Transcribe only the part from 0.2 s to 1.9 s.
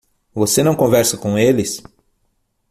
Você não conversa com eles?